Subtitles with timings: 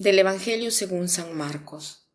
[0.00, 2.06] Del Evangelio según San Marcos.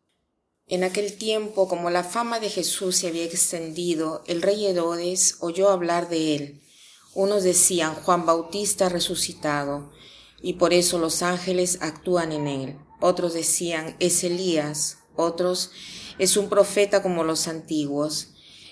[0.66, 5.70] En aquel tiempo, como la fama de Jesús se había extendido, el rey Herodes oyó
[5.70, 6.62] hablar de él.
[7.14, 9.92] Unos decían Juan Bautista resucitado,
[10.42, 12.76] y por eso los ángeles actúan en él.
[13.00, 15.70] Otros decían es Elías, otros
[16.18, 18.30] es un profeta como los antiguos.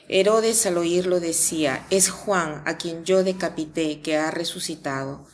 [0.08, 5.24] Herodes al oírlo decía es Juan a quien yo decapité que ha resucitado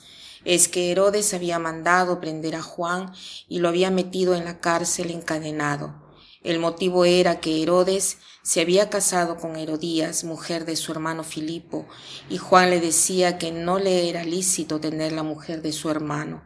[0.44, 3.12] es que Herodes había mandado prender a Juan
[3.48, 5.94] y lo había metido en la cárcel encadenado.
[6.42, 11.86] El motivo era que Herodes se había casado con Herodías, mujer de su hermano Filipo,
[12.30, 16.42] y Juan le decía que no le era lícito tener la mujer de su hermano.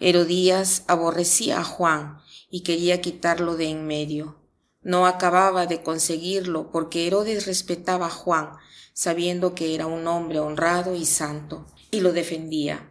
[0.00, 4.36] Herodías aborrecía a Juan y quería quitarlo de en medio.
[4.80, 8.52] No acababa de conseguirlo porque Herodes respetaba a Juan,
[8.94, 12.87] sabiendo que era un hombre honrado y santo, y lo defendía.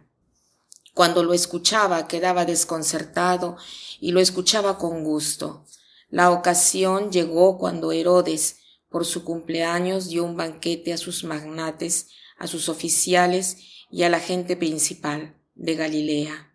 [0.98, 3.56] Cuando lo escuchaba quedaba desconcertado
[4.00, 5.64] y lo escuchaba con gusto.
[6.10, 8.56] La ocasión llegó cuando Herodes,
[8.90, 13.58] por su cumpleaños, dio un banquete a sus magnates, a sus oficiales
[13.92, 16.52] y a la gente principal de Galilea.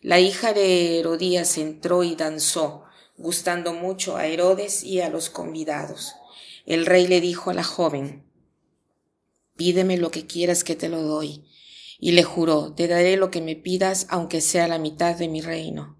[0.00, 2.84] La hija de Herodías entró y danzó,
[3.18, 6.14] gustando mucho a Herodes y a los convidados.
[6.64, 8.24] El rey le dijo a la joven,
[9.54, 11.44] Pídeme lo que quieras que te lo doy
[12.04, 15.40] y le juró, te daré lo que me pidas, aunque sea la mitad de mi
[15.40, 15.96] reino.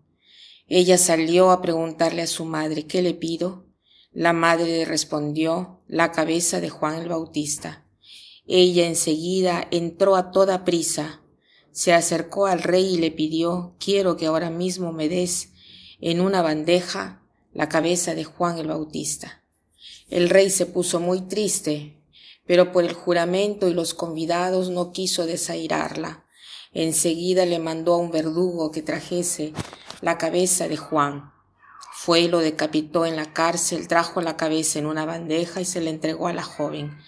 [0.67, 3.69] Ella salió a preguntarle a su madre, ¿qué le pido?
[4.11, 7.87] La madre le respondió, la cabeza de Juan el Bautista.
[8.49, 11.23] Ella enseguida entró a toda prisa,
[11.71, 15.53] se acercó al rey y le pidió, quiero que ahora mismo me des
[16.01, 19.45] en una bandeja la cabeza de Juan el Bautista.
[20.09, 22.02] El rey se puso muy triste,
[22.47, 26.25] pero por el juramento y los convidados no quiso desairarla.
[26.73, 29.53] Enseguida le mandó a un verdugo que trajese
[30.01, 31.33] la cabeza de Juan.
[31.95, 35.91] Fue lo decapitó en la cárcel, trajo la cabeza en una bandeja y se la
[35.91, 36.99] entregó a la joven.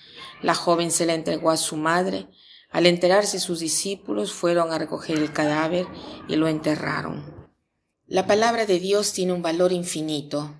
[0.42, 2.28] La joven se la entregó a su madre.
[2.70, 5.86] Al enterarse sus discípulos fueron a recoger el cadáver
[6.28, 7.48] y lo enterraron.
[8.06, 10.54] La palabra de Dios tiene un valor infinito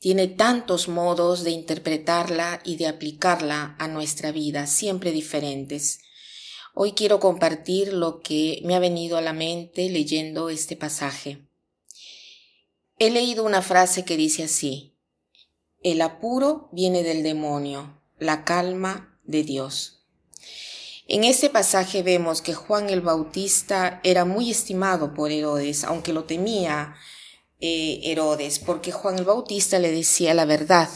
[0.00, 6.00] tiene tantos modos de interpretarla y de aplicarla a nuestra vida, siempre diferentes.
[6.74, 11.46] Hoy quiero compartir lo que me ha venido a la mente leyendo este pasaje.
[12.98, 14.96] He leído una frase que dice así,
[15.82, 20.06] el apuro viene del demonio, la calma de Dios.
[21.08, 26.24] En este pasaje vemos que Juan el Bautista era muy estimado por Herodes, aunque lo
[26.24, 26.94] temía
[27.60, 30.88] eh, Herodes, porque Juan el Bautista le decía la verdad.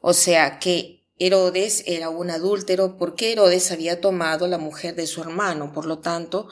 [0.00, 5.20] O sea que Herodes era un adúltero porque Herodes había tomado la mujer de su
[5.20, 6.48] hermano, por lo tanto,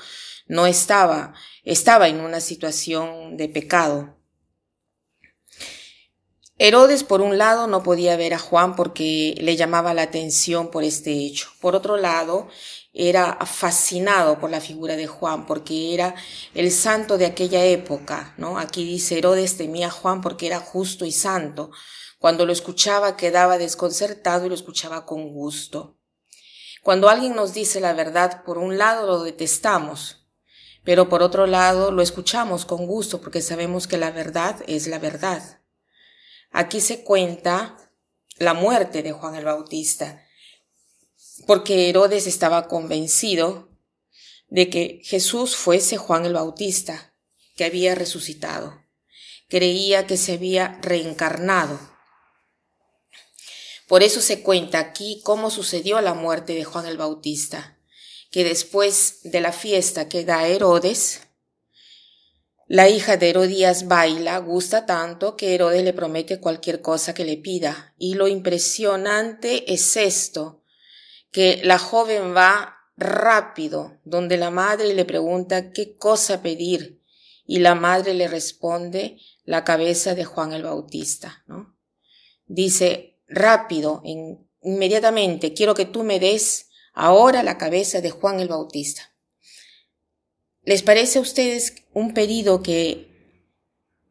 [0.46, 1.34] no estaba,
[1.64, 4.19] estaba en una situación de pecado.
[6.62, 10.84] Herodes, por un lado, no podía ver a Juan porque le llamaba la atención por
[10.84, 11.48] este hecho.
[11.58, 12.48] Por otro lado,
[12.92, 16.14] era fascinado por la figura de Juan porque era
[16.52, 18.58] el santo de aquella época, ¿no?
[18.58, 21.70] Aquí dice Herodes temía a Juan porque era justo y santo.
[22.18, 25.96] Cuando lo escuchaba quedaba desconcertado y lo escuchaba con gusto.
[26.82, 30.26] Cuando alguien nos dice la verdad, por un lado lo detestamos,
[30.84, 34.98] pero por otro lado lo escuchamos con gusto porque sabemos que la verdad es la
[34.98, 35.59] verdad.
[36.50, 37.76] Aquí se cuenta
[38.36, 40.26] la muerte de Juan el Bautista
[41.46, 43.68] porque Herodes estaba convencido
[44.48, 47.14] de que Jesús fuese Juan el Bautista,
[47.56, 48.82] que había resucitado.
[49.48, 51.78] Creía que se había reencarnado.
[53.88, 57.78] Por eso se cuenta aquí cómo sucedió la muerte de Juan el Bautista,
[58.30, 61.22] que después de la fiesta que da Herodes,
[62.70, 67.36] la hija de Herodías baila, gusta tanto que Herodes le promete cualquier cosa que le
[67.36, 67.96] pida.
[67.98, 70.62] Y lo impresionante es esto,
[71.32, 77.02] que la joven va rápido, donde la madre le pregunta qué cosa pedir
[77.44, 81.44] y la madre le responde la cabeza de Juan el Bautista.
[82.46, 84.00] Dice, rápido,
[84.62, 89.09] inmediatamente, quiero que tú me des ahora la cabeza de Juan el Bautista.
[90.70, 93.08] ¿Les parece a ustedes un pedido que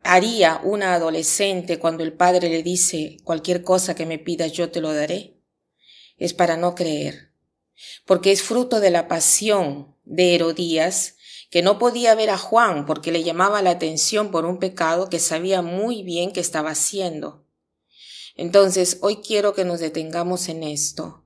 [0.03, 4.81] haría una adolescente cuando el padre le dice cualquier cosa que me pidas yo te
[4.81, 5.37] lo daré?
[6.17, 7.31] es para no creer,
[8.05, 11.15] porque es fruto de la pasión de Herodías,
[11.49, 15.19] que no podía ver a Juan porque le llamaba la atención por un pecado que
[15.19, 17.47] sabía muy bien que estaba haciendo.
[18.35, 21.25] Entonces, hoy quiero que nos detengamos en esto.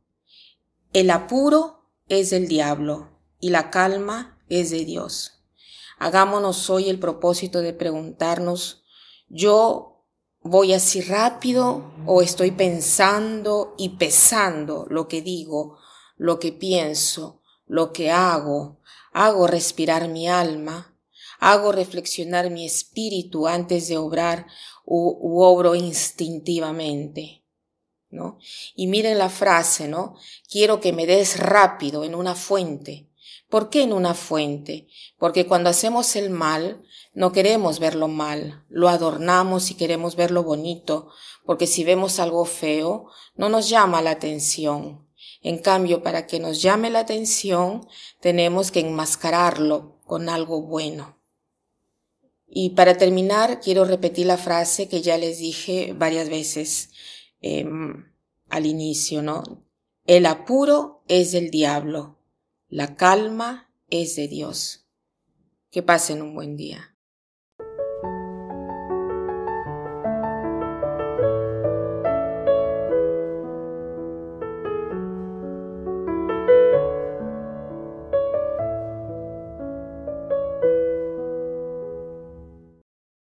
[0.94, 5.44] El apuro es del diablo y la calma es de Dios.
[6.00, 8.84] Hagámonos hoy el propósito de preguntarnos,
[9.30, 10.06] ¿yo
[10.42, 15.78] voy así rápido o estoy pensando y pesando lo que digo,
[16.18, 18.80] lo que pienso, lo que hago?
[19.14, 20.98] ¿Hago respirar mi alma?
[21.40, 24.48] ¿Hago reflexionar mi espíritu antes de obrar
[24.86, 27.44] u, obro instintivamente?
[28.10, 28.38] ¿No?
[28.76, 30.16] Y miren la frase, ¿no?
[30.50, 33.10] Quiero que me des rápido en una fuente.
[33.54, 34.88] ¿Por qué en una fuente?
[35.20, 36.82] Porque cuando hacemos el mal,
[37.14, 41.10] no queremos verlo mal, lo adornamos y queremos verlo bonito,
[41.46, 45.08] porque si vemos algo feo, no nos llama la atención.
[45.44, 47.88] En cambio, para que nos llame la atención,
[48.22, 51.22] tenemos que enmascararlo con algo bueno.
[52.48, 56.90] Y para terminar, quiero repetir la frase que ya les dije varias veces
[57.40, 58.12] em,
[58.50, 59.44] al inicio, ¿no?
[60.08, 62.18] El apuro es del diablo,
[62.74, 64.88] la calma es de Dios.
[65.70, 66.93] Que pasen un buen día.